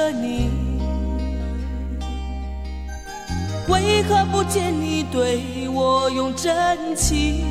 [0.00, 0.48] 爱着你，
[3.68, 7.44] 为何不见你对我用真情？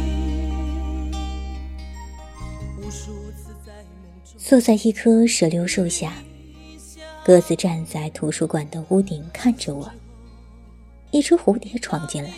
[4.37, 6.13] 坐在一棵石榴树下，
[7.23, 9.87] 鸽子站在图书馆的屋顶看着我。
[11.11, 12.31] 一只蝴蝶闯进来，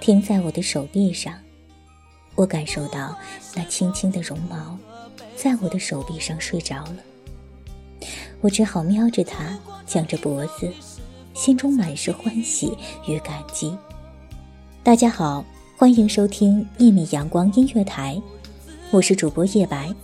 [0.00, 1.34] 停在我的手臂上。
[2.36, 3.18] 我感受到
[3.56, 4.78] 那轻轻的绒毛
[5.34, 6.96] 在我的手臂上睡着了。
[8.42, 10.72] 我只好瞄着他，僵着脖子，
[11.34, 12.72] 心中满是欢喜
[13.06, 13.76] 与感激。
[14.82, 15.44] 大家好，
[15.76, 18.20] 欢迎收听一米阳光音乐台，
[18.90, 19.94] 我是主播叶白。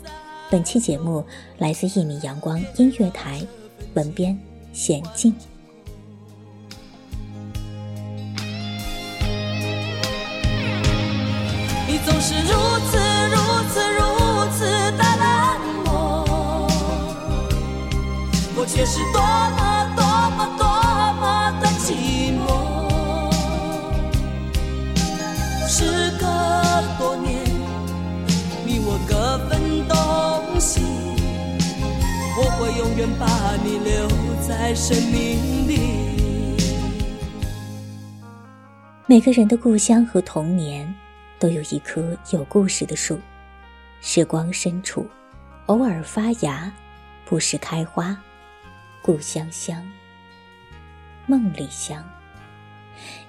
[0.50, 1.24] 本期节目
[1.56, 3.40] 来自一米阳光音乐台，
[3.94, 4.38] 文编
[4.74, 5.34] 娴静。
[34.66, 35.78] 在生命里。
[39.06, 40.92] 每个人的故乡和童年，
[41.38, 43.16] 都有一棵有故事的树。
[44.00, 45.06] 时光深处，
[45.66, 46.72] 偶尔发芽，
[47.24, 48.20] 不时开花。
[49.02, 49.88] 故乡香，
[51.26, 52.04] 梦里香。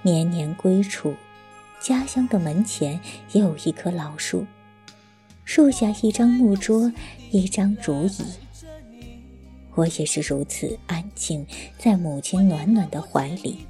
[0.02, 1.14] 年年归处，
[1.78, 3.00] 家乡的门前
[3.30, 4.44] 也有一棵老树，
[5.44, 6.92] 树下一张木桌，
[7.30, 8.24] 一张竹椅。
[9.74, 11.46] 我也是如此安静，
[11.78, 13.66] 在母亲暖暖的怀里，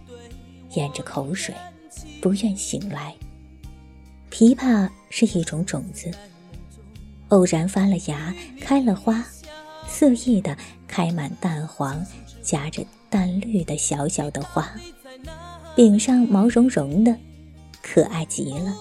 [0.74, 1.54] 咽着口水。
[2.20, 3.14] 不愿醒来。
[4.30, 6.10] 枇杷是一种种子，
[7.28, 9.24] 偶然发了芽，开了花，
[9.88, 12.04] 肆意的开满淡黄，
[12.42, 14.70] 夹着淡绿的小小的花，
[15.74, 17.16] 柄上毛茸茸的，
[17.82, 18.76] 可爱极了。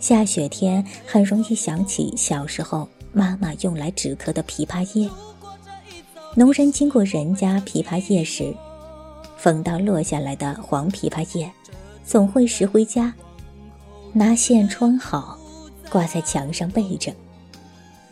[0.00, 5.08] 下雪天很容易想起小时候妈妈用来止咳的枇杷叶。
[6.38, 8.54] 农人经过人家枇杷叶时，
[9.38, 11.50] 逢到落下来的黄枇杷叶。
[12.04, 13.12] 总会拾回家，
[14.12, 15.38] 拿线穿好，
[15.90, 17.10] 挂在墙上备着。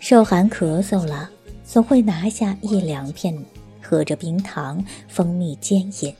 [0.00, 1.28] 受寒咳嗽了，
[1.66, 3.38] 总会拿下一两片，
[3.82, 6.14] 喝着冰糖、蜂蜜煎饮。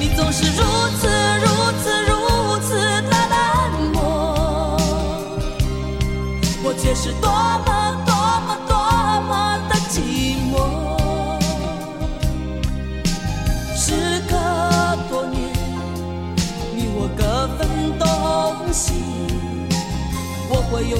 [0.00, 0.64] 你总是如
[0.98, 1.08] 此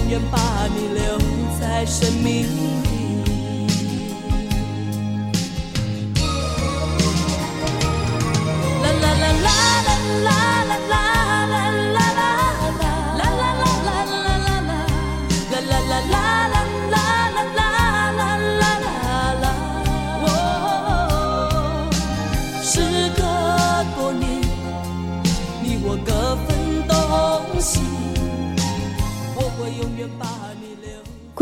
[0.06, 1.18] 永远把你留
[1.58, 2.85] 在生命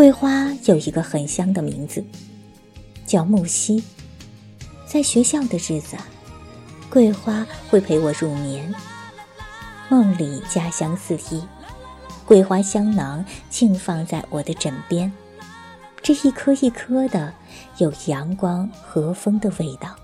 [0.04, 2.04] 桂花有一个很香的名字，
[3.06, 3.82] 叫木樨。
[4.86, 5.96] 在学校的日子，
[6.90, 8.70] 桂花会陪我入眠，
[9.88, 11.42] 梦里家乡四溢，
[12.26, 15.10] 桂花香囊静放在我的枕边，
[16.02, 17.32] 这一颗一颗的，
[17.78, 19.96] 有阳光和风的味道，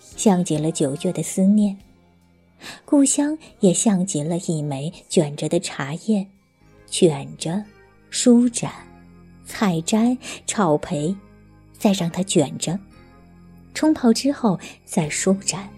[0.00, 1.76] 像极了九月的思念。
[2.86, 6.26] 故乡也像极了一枚卷着的茶叶，
[6.88, 7.62] 卷着。
[8.18, 8.72] 舒展、
[9.44, 10.16] 采摘、
[10.46, 11.14] 炒培，
[11.78, 12.80] 再让它卷着，
[13.74, 15.68] 冲泡之后再舒展。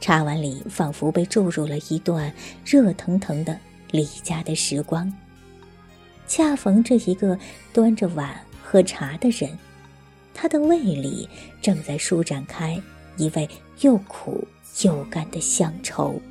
[0.00, 2.32] 茶碗里仿佛被注入了一段
[2.64, 3.58] 热腾腾的
[3.90, 5.12] 离家的时光。
[6.28, 7.36] 恰逢这一个
[7.72, 9.58] 端着碗喝茶的人，
[10.32, 11.28] 他的胃里
[11.60, 12.80] 正在舒展开
[13.16, 14.46] 一味又苦
[14.84, 16.22] 又甘的乡愁。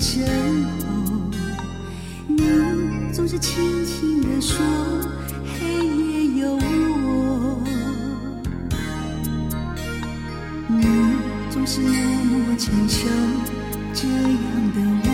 [0.00, 0.24] 身
[0.64, 0.86] 后，
[2.26, 2.38] 你
[3.12, 4.56] 总是轻轻地说，
[5.58, 7.60] 黑夜有我。
[10.68, 10.86] 你
[11.50, 13.08] 总是默默承受，
[13.92, 15.07] 这样的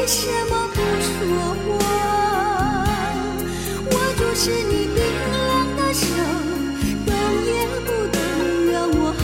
[0.00, 1.12] 为什么不说
[1.66, 1.78] 话？
[3.84, 4.98] 我就是你冰
[5.30, 6.02] 冷的手，
[7.04, 7.08] 动
[7.44, 7.48] 也
[7.84, 8.16] 不动，
[8.72, 9.20] 让我好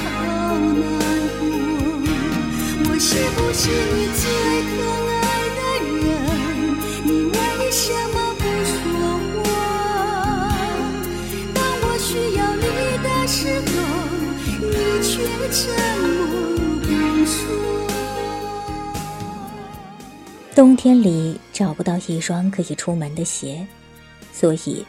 [0.76, 0.84] 难
[1.40, 1.42] 过。
[2.84, 3.64] 我是不是
[3.94, 3.96] 你
[20.56, 23.66] 冬天里找不到一双可以出门的鞋，
[24.32, 24.82] 所以，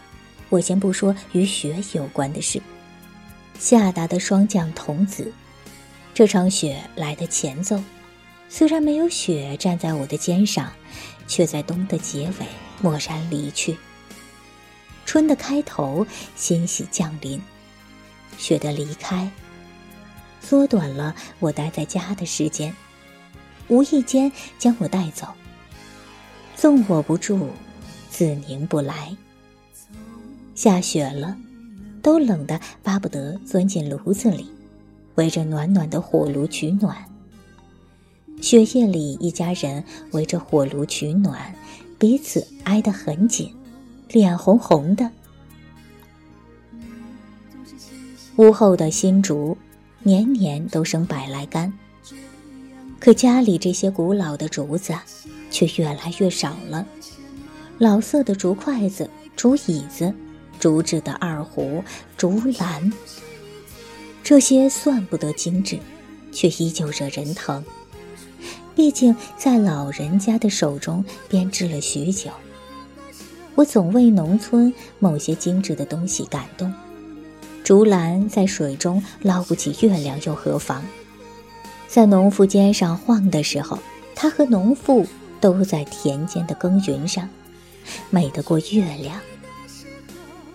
[0.47, 2.61] 我先不说与雪有关的事。
[3.59, 5.29] 夏达的霜降童子，
[6.13, 7.83] 这场雪来的前奏，
[8.47, 10.71] 虽然没有雪站在我的肩上，
[11.27, 12.45] 却在冬的结尾
[12.81, 13.75] 蓦然离去。
[15.05, 17.41] 春的开头欣喜降临，
[18.37, 19.29] 雪的离开，
[20.39, 22.73] 缩短了我待在家的时间，
[23.67, 25.27] 无意间将我带走。
[26.57, 27.49] 纵我不住，
[28.09, 29.15] 自宁不来。
[30.55, 31.37] 下雪了，
[32.01, 34.49] 都冷得巴不得钻进炉子里，
[35.15, 36.97] 围着暖暖的火炉取暖。
[38.41, 39.83] 雪夜里，一家人
[40.13, 41.53] 围着火炉取暖，
[41.99, 43.53] 彼此挨得很紧，
[44.09, 45.11] 脸红红的。
[48.37, 49.55] 屋后的新竹，
[50.01, 51.71] 年年都生百来杆，
[52.99, 54.95] 可家里这些古老的竹子。
[55.49, 56.85] 却越来越少了。
[57.77, 60.13] 老色的竹筷子、竹椅子、
[60.59, 61.83] 竹制的二胡、
[62.17, 62.91] 竹篮，
[64.23, 65.77] 这些算不得精致，
[66.31, 67.63] 却依旧惹人疼。
[68.75, 72.31] 毕竟在老人家的手中编织了许久。
[73.55, 76.73] 我总为农村某些精致的东西感动。
[77.63, 80.83] 竹篮在水中捞不起月亮又何妨？
[81.87, 83.77] 在农妇肩上晃的时候，
[84.15, 85.05] 他和农妇。
[85.39, 87.29] 都在田间的耕耘上，
[88.09, 89.19] 美得过月亮。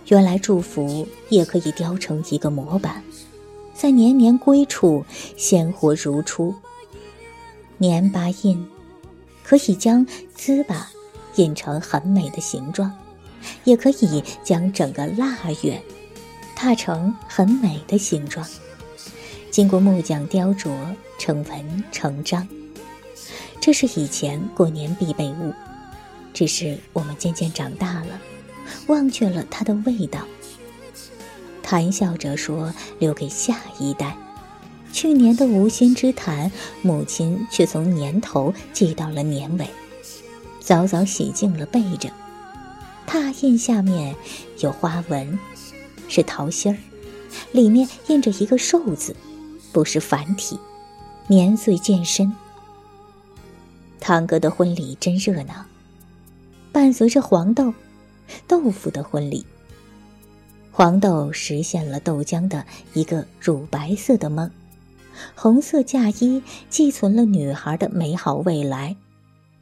[0.09, 3.03] 原来祝福也可以雕成一个模板，
[3.75, 5.05] 在年年归处
[5.37, 6.55] 鲜活如初。
[7.79, 8.69] 年八印
[9.43, 10.85] 可以将糍粑
[11.37, 12.93] 印成很美的形状，
[13.65, 15.81] 也可以将整个腊月
[16.55, 18.47] 踏成很美的形状，
[19.51, 20.71] 经过木匠雕琢
[21.19, 22.47] 成文成章。
[23.63, 25.55] 这是以前过年必备物，
[26.35, 28.21] 只是我们渐渐长大了，
[28.89, 30.23] 忘却了它的味道。
[31.63, 34.17] 谈笑着说留给下一代，
[34.93, 36.51] 去年的无心之谈，
[36.83, 39.71] 母亲却从年头记到了年尾，
[40.59, 42.11] 早早洗净了背着。
[43.07, 44.17] 拓印下面
[44.59, 45.39] 有花纹，
[46.09, 46.77] 是桃心儿，
[47.53, 49.15] 里面印着一个寿字，
[49.71, 50.59] 不是繁体，
[51.29, 52.35] 年岁渐深。
[54.03, 55.65] 堂哥的婚礼真热闹，
[56.73, 57.73] 伴随着黄豆、
[58.49, 59.47] 豆腐的婚礼。
[60.73, 64.51] 黄豆实现了豆浆的一个乳白色的梦，
[65.37, 68.97] 红色嫁衣寄存了女孩的美好未来。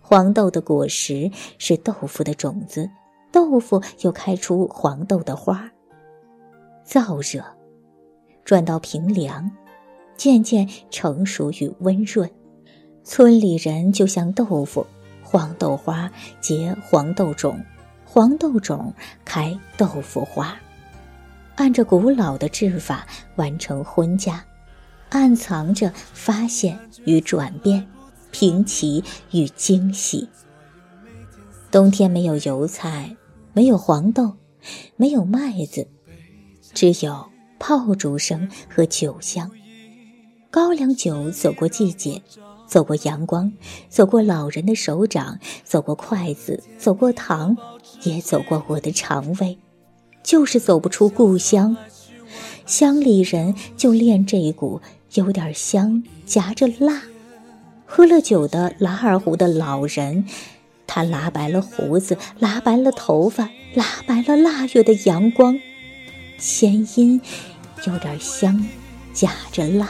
[0.01, 2.89] 黄豆的果实是豆腐的种子，
[3.31, 5.71] 豆腐又开出黄豆的花。
[6.87, 7.45] 燥热，
[8.43, 9.51] 转到平凉，
[10.17, 12.29] 渐渐成熟与温润。
[13.03, 14.87] 村里人就像豆腐，
[15.23, 17.65] 黄豆花结黄豆种，
[18.05, 18.93] 黄豆种
[19.25, 20.57] 开豆腐花，
[21.57, 24.45] 按着古老的制法完成婚嫁，
[25.09, 27.87] 暗藏着发现与转变，
[28.31, 29.03] 平齐
[29.33, 30.29] 与惊喜。
[31.71, 33.17] 冬天没有油菜，
[33.53, 34.37] 没有黄豆，
[34.97, 35.89] 没有麦子，
[36.75, 37.27] 只有
[37.59, 39.51] 炮竹声和酒香。
[40.51, 42.21] 高粱酒走过季节，
[42.71, 43.53] 走过阳光，
[43.89, 47.57] 走过老人的手掌，走过筷子，走过糖，
[48.05, 49.59] 也走过我的肠胃，
[50.23, 51.77] 就是走不出故乡。
[52.67, 54.81] 乡里人就恋这一股
[55.15, 57.03] 有点香夹着辣。
[57.87, 60.25] 喝了酒的拉二胡的老人，
[60.87, 65.59] 他拉白了胡子，拉白了头发，拉白了腊月的阳光。
[66.39, 67.21] 弦音
[67.89, 68.65] 有点香
[69.13, 69.89] 夹着辣。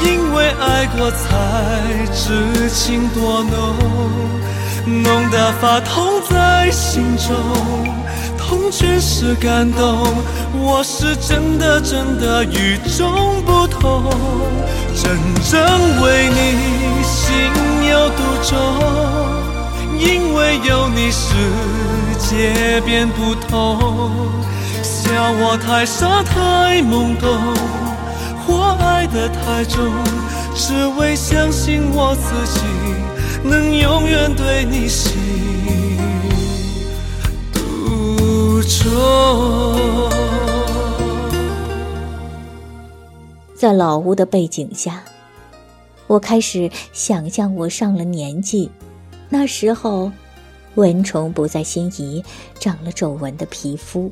[0.00, 3.76] 因为爱过才知情多浓，
[5.02, 7.36] 浓得发痛在心中，
[8.38, 10.06] 痛全是感动。
[10.54, 14.10] 我是真的真的与众不同，
[14.94, 15.18] 真
[15.50, 17.28] 正为你心
[17.90, 18.52] 有独钟。
[19.98, 21.28] 因为有你世
[22.18, 23.78] 界变不同，
[24.82, 27.81] 笑我太傻太懵懂。
[29.28, 29.92] 太重，
[30.54, 32.60] 只为相信我自己
[33.48, 35.12] 能永远对你心
[37.52, 40.10] 独钟。
[43.54, 45.02] 在老屋的背景下，
[46.06, 48.70] 我开始想象我上了年纪，
[49.28, 50.10] 那时候
[50.74, 52.24] 蚊虫不再心仪，
[52.58, 54.10] 长了皱纹的皮肤，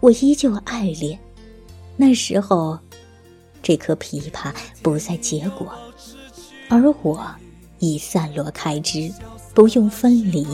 [0.00, 1.18] 我依旧爱恋。
[1.96, 2.78] 那时候。
[3.62, 5.72] 这颗枇杷不再结果，
[6.68, 7.34] 而我
[7.78, 9.12] 已散落开枝，
[9.54, 10.46] 不用分离。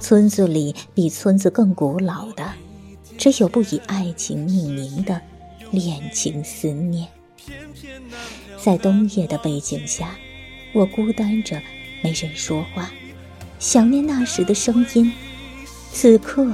[0.00, 2.52] 村子里比村子更古老的，
[3.18, 5.20] 只有不以爱情命名的
[5.70, 7.08] 恋情思念。
[8.58, 10.16] 在冬夜的背景下，
[10.72, 11.60] 我孤单着，
[12.02, 12.90] 没人说话，
[13.58, 15.12] 想念那时的声音。
[15.92, 16.46] 此刻，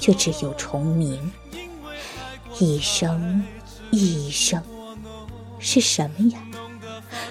[0.00, 1.32] 却只有虫鸣，
[2.60, 3.42] 一声。
[3.90, 4.62] 一生
[5.58, 6.38] 是什么呀？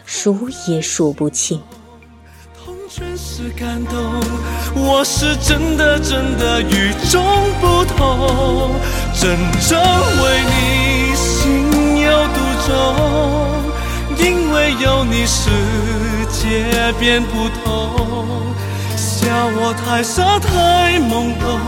[0.06, 1.62] 数也数不清。
[2.58, 4.22] 痛全是感动，
[4.76, 7.24] 我是真的真的与众
[7.62, 8.72] 不同，
[9.14, 9.38] 真
[9.68, 9.80] 正
[10.24, 12.74] 为你心有独钟，
[14.18, 15.50] 因为有你世
[16.32, 18.54] 界变不同。
[18.98, 19.28] 笑
[19.60, 21.60] 我太傻太懵懂，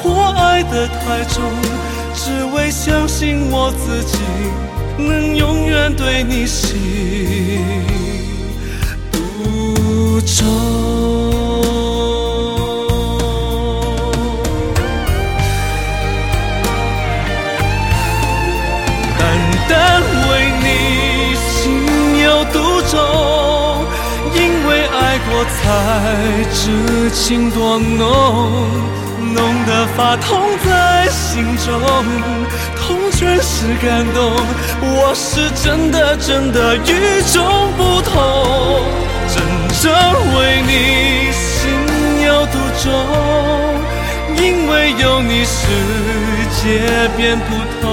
[0.00, 1.42] 或爱得太重。
[2.28, 4.18] 只为相信我自己
[4.98, 6.76] 能永远对你心
[9.10, 10.44] 独钟，
[19.18, 19.20] 单
[19.66, 22.58] 单为你心有独
[22.90, 23.00] 钟，
[24.34, 25.56] 因为爱过才
[26.52, 26.60] 知
[27.10, 28.97] 情多浓。
[29.38, 31.80] 浓得发痛在心中，
[32.76, 34.34] 痛全是感动。
[34.82, 38.82] 我是真的真的与众不同，
[39.32, 39.36] 真
[39.80, 39.92] 正
[40.34, 41.70] 为你心
[42.26, 42.84] 有独钟，
[44.36, 45.62] 因为有你世
[46.60, 47.86] 界变不同。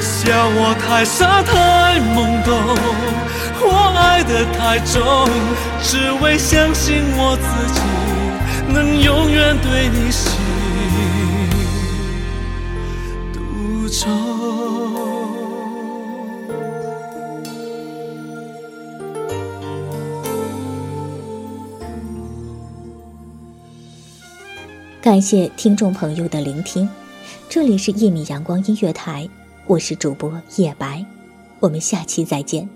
[0.00, 2.52] 笑我太傻太懵懂，
[3.62, 5.30] 我爱的太重，
[5.80, 7.80] 只为相信我自己。
[8.72, 10.32] 能永远对你心
[13.32, 14.10] 独钟。
[25.00, 26.88] 感谢听众朋友的聆听，
[27.48, 29.28] 这里是一米阳光音乐台，
[29.66, 31.06] 我是主播叶白，
[31.60, 32.75] 我们下期再见。